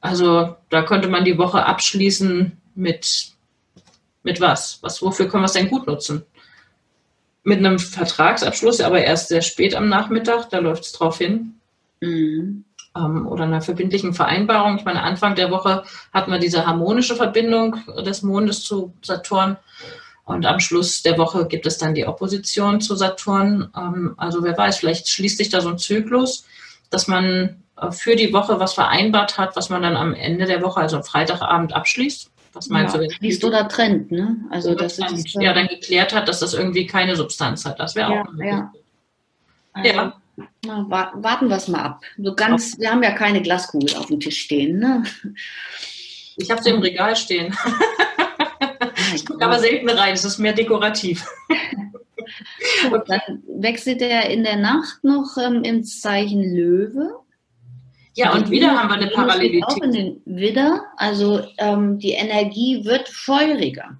Also 0.00 0.56
da 0.70 0.82
könnte 0.82 1.06
man 1.06 1.24
die 1.24 1.38
Woche 1.38 1.64
abschließen 1.64 2.60
mit, 2.74 3.28
mit 4.24 4.40
was? 4.40 4.80
was? 4.82 5.00
Wofür 5.02 5.28
können 5.28 5.44
wir 5.44 5.46
es 5.46 5.52
denn 5.52 5.70
gut 5.70 5.86
nutzen? 5.86 6.26
Mit 7.44 7.58
einem 7.58 7.78
Vertragsabschluss, 7.78 8.80
aber 8.80 9.04
erst 9.04 9.28
sehr 9.28 9.42
spät 9.42 9.76
am 9.76 9.88
Nachmittag, 9.88 10.50
da 10.50 10.58
läuft 10.58 10.82
es 10.82 10.90
drauf 10.90 11.18
hin. 11.18 11.60
Mhm 12.00 12.64
ähm, 12.96 13.26
oder 13.26 13.44
einer 13.44 13.60
verbindlichen 13.60 14.14
Vereinbarung. 14.14 14.78
Ich 14.78 14.84
meine, 14.84 15.02
Anfang 15.02 15.34
der 15.34 15.50
Woche 15.50 15.84
hatten 16.12 16.30
wir 16.30 16.38
diese 16.38 16.66
harmonische 16.66 17.16
Verbindung 17.16 17.76
des 18.04 18.22
Mondes 18.22 18.62
zu 18.62 18.92
Saturn. 19.02 19.56
Und 20.24 20.44
am 20.44 20.58
Schluss 20.58 21.02
der 21.02 21.18
Woche 21.18 21.46
gibt 21.46 21.66
es 21.66 21.78
dann 21.78 21.94
die 21.94 22.06
Opposition 22.06 22.80
zu 22.80 22.96
Saturn. 22.96 23.70
Ähm, 23.76 24.14
also 24.16 24.42
wer 24.42 24.56
weiß, 24.56 24.78
vielleicht 24.78 25.08
schließt 25.08 25.38
sich 25.38 25.50
da 25.50 25.60
so 25.60 25.68
ein 25.68 25.78
Zyklus, 25.78 26.46
dass 26.90 27.06
man 27.06 27.62
äh, 27.80 27.92
für 27.92 28.16
die 28.16 28.32
Woche 28.32 28.58
was 28.58 28.74
vereinbart 28.74 29.38
hat, 29.38 29.56
was 29.56 29.70
man 29.70 29.82
dann 29.82 29.96
am 29.96 30.14
Ende 30.14 30.46
der 30.46 30.62
Woche, 30.62 30.80
also 30.80 30.96
am 30.96 31.04
Freitagabend, 31.04 31.74
abschließt. 31.74 32.30
Was 32.54 32.68
meinst 32.68 32.94
ja, 32.94 33.02
du? 33.02 33.10
Schließt 33.10 33.44
oder 33.44 33.68
trennt, 33.68 34.10
ne? 34.10 34.36
Also 34.50 34.74
das 34.74 34.98
ist 34.98 35.34
ja 35.34 35.52
dann 35.52 35.68
geklärt 35.68 36.14
hat, 36.14 36.26
dass 36.26 36.40
das 36.40 36.54
irgendwie 36.54 36.86
keine 36.86 37.14
Substanz 37.14 37.66
hat. 37.66 37.78
Das 37.78 37.94
wäre 37.94 38.12
ja, 38.12 38.22
auch. 38.22 38.26
Ja. 38.42 38.72
Also, 39.74 39.88
ja. 39.90 40.14
Na, 40.64 40.86
warten 40.88 41.48
wir 41.48 41.56
es 41.56 41.68
mal 41.68 41.82
ab. 41.82 42.02
So 42.18 42.34
ganz, 42.34 42.78
wir 42.78 42.90
haben 42.90 43.02
ja 43.02 43.12
keine 43.12 43.42
Glaskugel 43.42 43.96
auf 43.96 44.06
dem 44.06 44.20
Tisch 44.20 44.40
stehen. 44.42 44.78
Ne? 44.78 45.04
Ich 46.36 46.50
habe 46.50 46.62
sie 46.62 46.70
im 46.70 46.80
Regal 46.80 47.16
stehen. 47.16 47.56
ich 49.14 49.24
gucke 49.24 49.44
aber 49.44 49.58
selten 49.58 49.88
rein, 49.88 50.14
es 50.14 50.24
ist 50.24 50.38
mehr 50.38 50.52
dekorativ. 50.52 51.24
Dann 53.06 53.42
wechselt 53.46 54.02
er 54.02 54.28
in 54.28 54.44
der 54.44 54.56
Nacht 54.56 55.02
noch 55.02 55.36
ähm, 55.38 55.62
ins 55.62 56.00
Zeichen 56.00 56.42
Löwe. 56.42 57.20
Ja, 58.14 58.32
und, 58.32 58.44
und 58.44 58.50
wieder 58.50 58.76
haben 58.76 58.88
wir 58.88 58.96
eine 58.96 59.10
Parallelität. 59.10 59.64
Auch 59.64 59.82
in 59.82 59.92
den 59.92 60.22
Widder, 60.24 60.84
also 60.96 61.42
ähm, 61.58 61.98
die 61.98 62.12
Energie 62.12 62.84
wird 62.84 63.08
feuriger. 63.08 63.98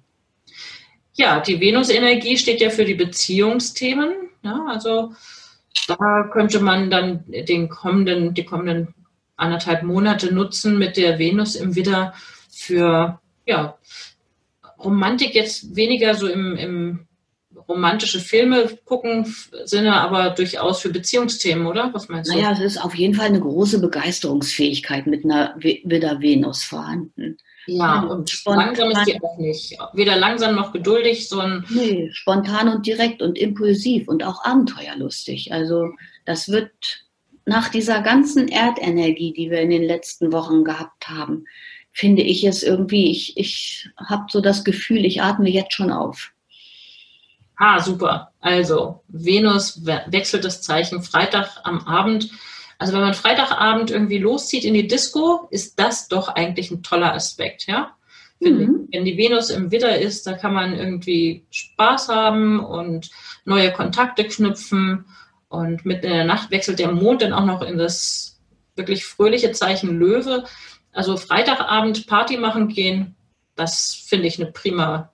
Ja, 1.13 1.39
die 1.39 1.59
Venus-Energie 1.59 2.37
steht 2.37 2.61
ja 2.61 2.69
für 2.69 2.85
die 2.85 2.95
Beziehungsthemen. 2.95 4.13
Ja, 4.43 4.65
also 4.67 5.13
da 5.87 6.29
könnte 6.31 6.59
man 6.59 6.89
dann 6.89 7.23
den 7.27 7.69
kommenden, 7.69 8.33
die 8.33 8.45
kommenden 8.45 8.93
anderthalb 9.35 9.83
Monate 9.83 10.33
nutzen 10.33 10.77
mit 10.77 10.97
der 10.97 11.19
Venus 11.19 11.55
im 11.55 11.75
Widder 11.75 12.13
für 12.49 13.19
ja, 13.45 13.77
Romantik 14.79 15.33
jetzt 15.35 15.75
weniger 15.75 16.15
so 16.15 16.27
im, 16.27 16.55
im 16.55 17.07
romantische 17.67 18.19
Filme 18.19 18.77
gucken 18.85 19.33
Sinne, 19.65 19.99
aber 19.99 20.31
durchaus 20.31 20.81
für 20.81 20.89
Beziehungsthemen, 20.89 21.65
oder? 21.65 21.89
Was 21.93 22.09
meinst 22.09 22.31
du? 22.31 22.35
Naja, 22.35 22.51
es 22.51 22.59
ist 22.59 22.77
auf 22.77 22.95
jeden 22.95 23.15
Fall 23.15 23.27
eine 23.27 23.39
große 23.39 23.79
Begeisterungsfähigkeit 23.79 25.07
mit 25.07 25.25
einer 25.25 25.55
Widder 25.57 26.21
Venus 26.21 26.63
vorhanden. 26.63 27.37
Ja, 27.67 28.01
und 28.01 28.29
spontan, 28.29 28.67
langsam 28.67 28.91
ist 28.91 29.07
die 29.07 29.21
auch 29.21 29.37
nicht. 29.37 29.77
Weder 29.93 30.15
langsam 30.15 30.55
noch 30.55 30.71
geduldig, 30.71 31.27
sondern. 31.27 31.65
Nee, 31.69 32.09
spontan 32.13 32.69
und 32.69 32.85
direkt 32.85 33.21
und 33.21 33.37
impulsiv 33.37 34.07
und 34.07 34.23
auch 34.23 34.43
abenteuerlustig. 34.43 35.51
Also, 35.51 35.91
das 36.25 36.49
wird 36.49 36.71
nach 37.45 37.69
dieser 37.69 38.01
ganzen 38.01 38.47
Erdenergie, 38.47 39.33
die 39.33 39.51
wir 39.51 39.59
in 39.61 39.69
den 39.69 39.83
letzten 39.83 40.31
Wochen 40.31 40.63
gehabt 40.63 41.09
haben, 41.09 41.45
finde 41.91 42.21
ich 42.21 42.43
es 42.43 42.63
irgendwie, 42.63 43.11
ich, 43.11 43.37
ich 43.37 43.89
habe 43.97 44.25
so 44.29 44.39
das 44.39 44.63
Gefühl, 44.63 45.05
ich 45.05 45.21
atme 45.21 45.49
jetzt 45.49 45.73
schon 45.73 45.91
auf. 45.91 46.31
Ah, 47.57 47.79
super. 47.81 48.31
Also, 48.39 49.01
Venus 49.07 49.85
wechselt 49.85 50.45
das 50.45 50.61
Zeichen 50.61 51.01
Freitag 51.01 51.49
am 51.63 51.79
Abend 51.79 52.29
also 52.77 52.93
wenn 52.93 53.01
man 53.01 53.13
Freitagabend 53.13 53.91
irgendwie 53.91 54.19
loszieht 54.19 54.63
in 54.63 54.73
die 54.73 54.87
Disco, 54.87 55.47
ist 55.51 55.79
das 55.79 56.07
doch 56.07 56.29
eigentlich 56.29 56.71
ein 56.71 56.83
toller 56.83 57.13
Aspekt, 57.13 57.67
ja? 57.67 57.95
Mhm. 58.39 58.87
Wenn 58.91 59.05
die 59.05 59.17
Venus 59.17 59.49
im 59.49 59.71
Widder 59.71 59.97
ist, 59.97 60.27
da 60.27 60.33
kann 60.33 60.53
man 60.53 60.73
irgendwie 60.73 61.45
Spaß 61.49 62.09
haben 62.09 62.59
und 62.59 63.09
neue 63.45 63.73
Kontakte 63.73 64.25
knüpfen. 64.25 65.05
Und 65.49 65.85
mitten 65.85 66.07
in 66.07 66.13
der 66.13 66.25
Nacht 66.25 66.51
wechselt 66.51 66.77
der 66.77 66.91
Mond 66.91 67.21
dann 67.21 67.33
auch 67.33 67.45
noch 67.45 67.61
in 67.61 67.77
das 67.77 68.39
wirklich 68.75 69.05
fröhliche 69.05 69.53
Zeichen 69.53 69.97
Löwe. 69.97 70.43
Also 70.91 71.17
Freitagabend 71.17 72.05
Party 72.05 72.37
machen 72.37 72.67
gehen, 72.67 73.15
das 73.55 73.93
finde 74.07 74.27
ich 74.27 74.39
eine 74.39 74.51
prima, 74.51 75.11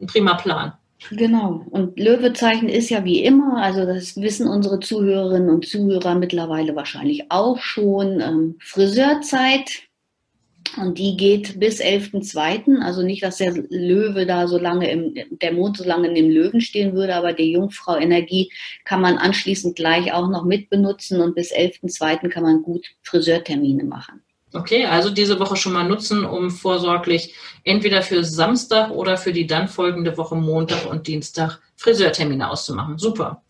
ein 0.00 0.06
prima 0.06 0.34
Plan. 0.34 0.74
Genau. 1.10 1.64
Und 1.70 1.98
Löwezeichen 1.98 2.68
ist 2.68 2.88
ja 2.88 3.04
wie 3.04 3.22
immer, 3.22 3.62
also 3.62 3.84
das 3.84 4.16
wissen 4.16 4.46
unsere 4.48 4.80
Zuhörerinnen 4.80 5.50
und 5.50 5.66
Zuhörer 5.66 6.14
mittlerweile 6.14 6.74
wahrscheinlich 6.76 7.30
auch 7.30 7.58
schon, 7.58 8.20
ähm, 8.20 8.56
Friseurzeit. 8.60 9.82
Und 10.78 10.98
die 10.98 11.16
geht 11.16 11.60
bis 11.60 11.80
11.2. 11.80 12.80
Also 12.80 13.02
nicht, 13.02 13.22
dass 13.22 13.36
der 13.36 13.52
Löwe 13.68 14.26
da 14.26 14.48
so 14.48 14.58
lange 14.58 14.90
im, 14.90 15.14
der 15.40 15.52
Mond 15.52 15.76
so 15.76 15.84
lange 15.84 16.08
in 16.08 16.14
dem 16.14 16.30
Löwen 16.30 16.60
stehen 16.60 16.94
würde, 16.94 17.14
aber 17.14 17.32
die 17.32 17.52
Jungfrau-Energie 17.52 18.50
kann 18.84 19.00
man 19.00 19.18
anschließend 19.18 19.76
gleich 19.76 20.12
auch 20.12 20.28
noch 20.28 20.44
mitbenutzen 20.44 21.20
und 21.20 21.34
bis 21.34 21.52
11.2. 21.52 22.28
kann 22.28 22.42
man 22.42 22.62
gut 22.62 22.86
Friseurtermine 23.02 23.84
machen. 23.84 24.22
Okay, 24.54 24.86
also 24.86 25.10
diese 25.10 25.40
Woche 25.40 25.56
schon 25.56 25.72
mal 25.72 25.82
nutzen, 25.82 26.24
um 26.24 26.48
vorsorglich 26.48 27.34
entweder 27.64 28.02
für 28.02 28.22
Samstag 28.22 28.90
oder 28.90 29.16
für 29.16 29.32
die 29.32 29.48
dann 29.48 29.66
folgende 29.66 30.16
Woche 30.16 30.36
Montag 30.36 30.86
und 30.86 31.08
Dienstag 31.08 31.58
Friseurtermine 31.76 32.48
auszumachen. 32.48 32.96
Super. 32.96 33.42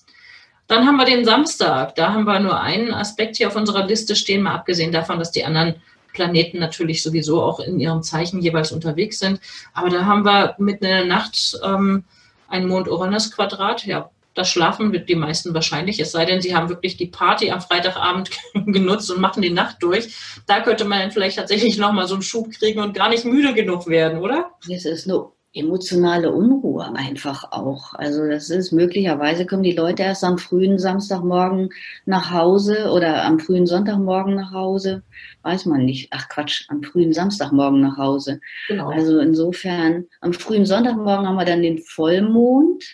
Dann 0.66 0.86
haben 0.86 0.96
wir 0.96 1.04
den 1.04 1.26
Samstag. 1.26 1.94
Da 1.96 2.14
haben 2.14 2.24
wir 2.24 2.40
nur 2.40 2.58
einen 2.58 2.94
Aspekt 2.94 3.36
hier 3.36 3.48
auf 3.48 3.56
unserer 3.56 3.86
Liste 3.86 4.16
stehen, 4.16 4.42
mal 4.42 4.54
abgesehen 4.54 4.92
davon, 4.92 5.18
dass 5.18 5.30
die 5.30 5.44
anderen 5.44 5.74
Planeten 6.14 6.58
natürlich 6.58 7.02
sowieso 7.02 7.42
auch 7.42 7.60
in 7.60 7.78
ihrem 7.78 8.02
Zeichen 8.02 8.40
jeweils 8.40 8.72
unterwegs 8.72 9.18
sind. 9.18 9.40
Aber 9.74 9.90
da 9.90 10.06
haben 10.06 10.24
wir 10.24 10.54
mitten 10.56 10.84
in 10.84 10.90
der 10.90 11.04
Nacht 11.04 11.58
ähm, 11.62 12.04
ein 12.48 12.66
Mond-Uranus-Quadrat. 12.66 13.84
Ja, 13.84 14.08
das 14.34 14.48
schlafen 14.48 15.04
die 15.06 15.14
meisten 15.14 15.54
wahrscheinlich, 15.54 16.00
es 16.00 16.12
sei 16.12 16.24
denn, 16.24 16.40
sie 16.40 16.54
haben 16.54 16.68
wirklich 16.68 16.96
die 16.96 17.06
Party 17.06 17.50
am 17.50 17.60
Freitagabend 17.60 18.30
genutzt 18.66 19.10
und 19.10 19.20
machen 19.20 19.42
die 19.42 19.50
Nacht 19.50 19.76
durch. 19.80 20.16
Da 20.46 20.60
könnte 20.60 20.84
man 20.84 21.00
dann 21.00 21.10
vielleicht 21.12 21.36
tatsächlich 21.36 21.78
nochmal 21.78 22.06
so 22.06 22.14
einen 22.14 22.22
Schub 22.22 22.50
kriegen 22.50 22.80
und 22.80 22.94
gar 22.94 23.08
nicht 23.08 23.24
müde 23.24 23.54
genug 23.54 23.86
werden, 23.86 24.18
oder? 24.18 24.50
Es 24.68 24.84
ist 24.84 25.08
eine 25.08 25.26
emotionale 25.54 26.32
Unruhe 26.32 26.92
einfach 26.94 27.52
auch. 27.52 27.94
Also 27.94 28.26
das 28.26 28.50
ist 28.50 28.72
möglicherweise 28.72 29.46
kommen 29.46 29.62
die 29.62 29.72
Leute 29.72 30.02
erst 30.02 30.24
am 30.24 30.36
frühen 30.36 30.78
Samstagmorgen 30.78 31.70
nach 32.06 32.32
Hause 32.32 32.90
oder 32.90 33.24
am 33.24 33.38
frühen 33.38 33.66
Sonntagmorgen 33.66 34.34
nach 34.34 34.52
Hause. 34.52 35.04
Weiß 35.42 35.66
man 35.66 35.84
nicht. 35.84 36.08
Ach 36.10 36.28
Quatsch, 36.28 36.64
am 36.68 36.82
frühen 36.82 37.12
Samstagmorgen 37.12 37.80
nach 37.80 37.96
Hause. 37.96 38.40
Genau. 38.66 38.90
Also 38.90 39.20
insofern, 39.20 40.06
am 40.20 40.32
frühen 40.32 40.66
Sonntagmorgen 40.66 41.28
haben 41.28 41.36
wir 41.36 41.44
dann 41.44 41.62
den 41.62 41.78
Vollmond 41.78 42.84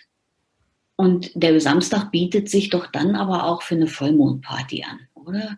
und 0.95 1.31
der 1.33 1.59
Samstag 1.59 2.11
bietet 2.11 2.49
sich 2.49 2.69
doch 2.69 2.87
dann 2.87 3.15
aber 3.15 3.45
auch 3.45 3.61
für 3.61 3.75
eine 3.75 3.87
Vollmondparty 3.87 4.83
an, 4.83 4.99
oder? 5.15 5.57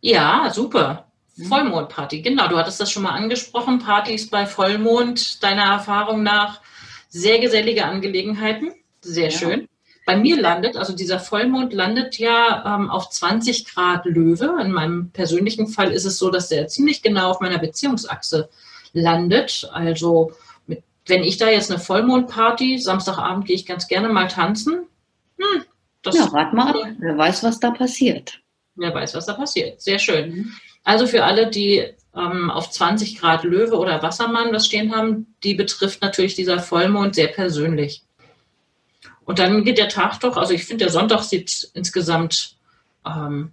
Ja, 0.00 0.50
super. 0.52 1.06
Vollmondparty, 1.48 2.20
genau. 2.20 2.48
Du 2.48 2.56
hattest 2.56 2.80
das 2.80 2.90
schon 2.90 3.04
mal 3.04 3.12
angesprochen. 3.12 3.78
Partys 3.78 4.28
bei 4.28 4.46
Vollmond, 4.46 5.42
deiner 5.42 5.64
Erfahrung 5.64 6.22
nach, 6.22 6.60
sehr 7.08 7.38
gesellige 7.38 7.86
Angelegenheiten. 7.86 8.72
Sehr 9.00 9.30
ja. 9.30 9.38
schön. 9.38 9.68
Bei 10.04 10.16
mir 10.16 10.40
landet, 10.40 10.76
also 10.76 10.94
dieser 10.94 11.20
Vollmond 11.20 11.72
landet 11.72 12.18
ja 12.18 12.76
ähm, 12.76 12.90
auf 12.90 13.08
20 13.08 13.66
Grad 13.66 14.04
Löwe. 14.04 14.60
In 14.60 14.72
meinem 14.72 15.10
persönlichen 15.10 15.68
Fall 15.68 15.92
ist 15.92 16.04
es 16.04 16.18
so, 16.18 16.28
dass 16.30 16.48
der 16.48 16.66
ziemlich 16.66 17.02
genau 17.02 17.30
auf 17.30 17.40
meiner 17.40 17.58
Beziehungsachse 17.58 18.48
landet. 18.92 19.70
Also 19.72 20.32
wenn 21.06 21.24
ich 21.24 21.36
da 21.36 21.50
jetzt 21.50 21.70
eine 21.70 21.80
Vollmondparty, 21.80 22.78
Samstagabend 22.78 23.46
gehe 23.46 23.56
ich 23.56 23.66
ganz 23.66 23.88
gerne 23.88 24.08
mal 24.08 24.28
tanzen. 24.28 24.86
Hm, 25.38 25.64
das 26.02 26.16
ja, 26.16 26.24
rat 26.26 26.52
mal 26.52 26.68
ab. 26.68 26.76
Wer 26.98 27.18
weiß, 27.18 27.42
was 27.42 27.60
da 27.60 27.70
passiert. 27.70 28.40
Wer 28.74 28.94
weiß, 28.94 29.14
was 29.14 29.26
da 29.26 29.34
passiert. 29.34 29.80
Sehr 29.80 29.98
schön. 29.98 30.52
Also 30.84 31.06
für 31.06 31.24
alle, 31.24 31.50
die 31.50 31.84
ähm, 32.14 32.50
auf 32.50 32.70
20 32.70 33.18
Grad 33.18 33.44
Löwe 33.44 33.76
oder 33.76 34.02
Wassermann 34.02 34.52
was 34.52 34.66
stehen 34.66 34.94
haben, 34.94 35.34
die 35.42 35.54
betrifft 35.54 36.02
natürlich 36.02 36.34
dieser 36.34 36.58
Vollmond 36.58 37.14
sehr 37.14 37.28
persönlich. 37.28 38.02
Und 39.24 39.38
dann 39.38 39.64
geht 39.64 39.78
der 39.78 39.88
Tag 39.88 40.18
doch, 40.20 40.36
also 40.36 40.52
ich 40.52 40.64
finde, 40.64 40.84
der 40.84 40.92
Sonntag 40.92 41.22
sieht 41.22 41.70
insgesamt 41.74 42.56
ähm, 43.06 43.52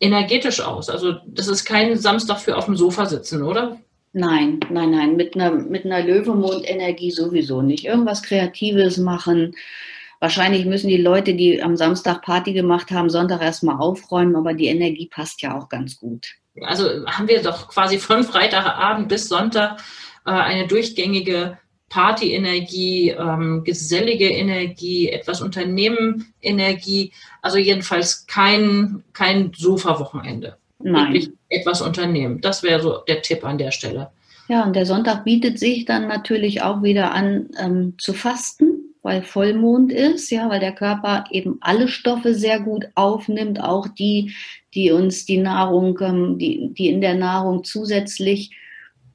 energetisch 0.00 0.60
aus. 0.60 0.88
Also 0.88 1.16
das 1.26 1.48
ist 1.48 1.64
kein 1.64 1.96
Samstag 1.96 2.40
für 2.40 2.56
auf 2.56 2.66
dem 2.66 2.76
Sofa 2.76 3.06
sitzen, 3.06 3.42
oder? 3.42 3.78
Nein, 4.12 4.60
nein, 4.70 4.90
nein, 4.90 5.16
mit 5.16 5.34
einer, 5.34 5.50
mit 5.50 5.84
einer 5.84 6.02
Löwemond-Energie 6.02 7.10
sowieso 7.10 7.62
nicht. 7.62 7.84
Irgendwas 7.84 8.22
Kreatives 8.22 8.96
machen. 8.96 9.54
Wahrscheinlich 10.20 10.64
müssen 10.64 10.88
die 10.88 10.96
Leute, 10.96 11.34
die 11.34 11.62
am 11.62 11.76
Samstag 11.76 12.22
Party 12.22 12.52
gemacht 12.52 12.90
haben, 12.90 13.10
Sonntag 13.10 13.42
erstmal 13.42 13.76
aufräumen, 13.76 14.34
aber 14.34 14.54
die 14.54 14.66
Energie 14.66 15.06
passt 15.06 15.42
ja 15.42 15.56
auch 15.56 15.68
ganz 15.68 15.98
gut. 15.98 16.26
Also 16.62 17.06
haben 17.06 17.28
wir 17.28 17.42
doch 17.42 17.68
quasi 17.68 17.98
von 17.98 18.24
Freitagabend 18.24 19.08
bis 19.08 19.28
Sonntag 19.28 19.80
äh, 20.26 20.30
eine 20.30 20.66
durchgängige 20.66 21.58
Party-Energie, 21.88 23.10
ähm, 23.10 23.62
gesellige 23.64 24.28
Energie, 24.28 25.08
etwas 25.08 25.40
Unternehmen-Energie. 25.40 27.12
Also 27.40 27.58
jedenfalls 27.58 28.26
kein, 28.26 29.04
kein 29.12 29.52
Sofa-Wochenende. 29.56 30.58
Nein. 30.78 31.32
Etwas 31.48 31.82
unternehmen. 31.82 32.40
Das 32.40 32.62
wäre 32.62 32.80
so 32.80 32.98
der 33.08 33.22
Tipp 33.22 33.44
an 33.44 33.58
der 33.58 33.72
Stelle. 33.72 34.10
Ja, 34.48 34.64
und 34.64 34.74
der 34.74 34.86
Sonntag 34.86 35.24
bietet 35.24 35.58
sich 35.58 35.84
dann 35.84 36.08
natürlich 36.08 36.62
auch 36.62 36.82
wieder 36.82 37.12
an 37.12 37.50
ähm, 37.60 37.94
zu 37.98 38.14
fasten, 38.14 38.94
weil 39.02 39.22
Vollmond 39.22 39.92
ist, 39.92 40.30
ja, 40.30 40.48
weil 40.48 40.60
der 40.60 40.74
Körper 40.74 41.24
eben 41.30 41.58
alle 41.60 41.88
Stoffe 41.88 42.34
sehr 42.34 42.60
gut 42.60 42.86
aufnimmt, 42.94 43.62
auch 43.62 43.88
die, 43.88 44.34
die 44.74 44.90
uns 44.90 45.26
die 45.26 45.38
Nahrung, 45.38 45.98
ähm, 46.00 46.38
die, 46.38 46.70
die 46.72 46.88
in 46.88 47.00
der 47.00 47.14
Nahrung 47.14 47.64
zusätzlich 47.64 48.56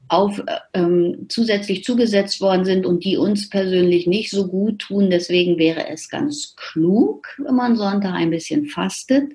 auf, 0.07 0.39
äh, 0.39 0.59
ähm, 0.73 1.25
zusätzlich 1.29 1.83
zugesetzt 1.83 2.39
worden 2.39 2.65
sind 2.65 2.85
und 2.85 3.03
die 3.03 3.17
uns 3.17 3.49
persönlich 3.49 4.05
nicht 4.05 4.29
so 4.29 4.47
gut 4.47 4.79
tun. 4.79 5.09
Deswegen 5.09 5.57
wäre 5.57 5.87
es 5.89 6.09
ganz 6.09 6.55
klug, 6.55 7.27
wenn 7.39 7.55
man 7.55 7.75
Sonntag 7.75 8.13
ein 8.13 8.29
bisschen 8.29 8.67
fastet 8.67 9.31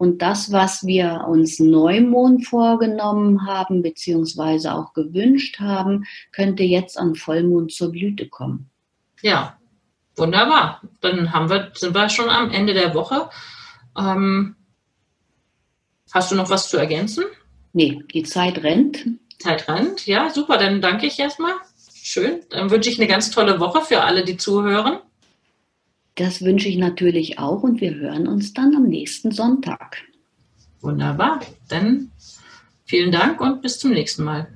und 0.00 0.22
das, 0.22 0.50
was 0.50 0.86
wir 0.86 1.26
uns 1.28 1.58
Neumond 1.58 2.46
vorgenommen 2.46 3.46
haben, 3.46 3.82
beziehungsweise 3.82 4.72
auch 4.72 4.94
gewünscht 4.94 5.60
haben, 5.60 6.06
könnte 6.32 6.62
jetzt 6.62 6.96
an 6.96 7.14
Vollmond 7.14 7.70
zur 7.70 7.92
Blüte 7.92 8.26
kommen. 8.26 8.70
Ja, 9.20 9.58
wunderbar. 10.16 10.80
Dann 11.02 11.34
haben 11.34 11.50
wir, 11.50 11.72
sind 11.74 11.94
wir 11.94 12.08
schon 12.08 12.30
am 12.30 12.50
Ende 12.50 12.72
der 12.72 12.94
Woche. 12.94 13.28
Ähm, 13.94 14.56
hast 16.10 16.32
du 16.32 16.34
noch 16.34 16.48
was 16.48 16.70
zu 16.70 16.78
ergänzen? 16.78 17.24
Nee, 17.74 18.02
die 18.14 18.22
Zeit 18.22 18.62
rennt. 18.62 19.04
Zeit 19.38 19.68
rennt, 19.68 20.06
ja, 20.06 20.30
super. 20.30 20.56
Dann 20.56 20.80
danke 20.80 21.04
ich 21.04 21.18
erstmal. 21.18 21.52
Schön. 21.92 22.40
Dann 22.48 22.70
wünsche 22.70 22.88
ich 22.88 22.98
eine 22.98 23.06
ganz 23.06 23.30
tolle 23.32 23.60
Woche 23.60 23.82
für 23.82 24.00
alle, 24.00 24.24
die 24.24 24.38
zuhören. 24.38 25.00
Das 26.20 26.42
wünsche 26.42 26.68
ich 26.68 26.76
natürlich 26.76 27.38
auch 27.38 27.62
und 27.62 27.80
wir 27.80 27.94
hören 27.94 28.28
uns 28.28 28.52
dann 28.52 28.76
am 28.76 28.82
nächsten 28.82 29.30
Sonntag. 29.30 30.02
Wunderbar. 30.82 31.40
Dann 31.70 32.12
vielen 32.84 33.10
Dank 33.10 33.40
und 33.40 33.62
bis 33.62 33.78
zum 33.78 33.92
nächsten 33.92 34.24
Mal. 34.24 34.46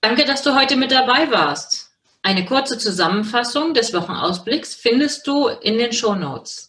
Danke, 0.00 0.26
dass 0.26 0.44
du 0.44 0.54
heute 0.54 0.76
mit 0.76 0.92
dabei 0.92 1.28
warst. 1.32 1.90
Eine 2.22 2.44
kurze 2.44 2.78
Zusammenfassung 2.78 3.74
des 3.74 3.92
Wochenausblicks 3.92 4.76
findest 4.76 5.26
du 5.26 5.48
in 5.48 5.76
den 5.76 5.92
Show 5.92 6.14
Notes. 6.14 6.68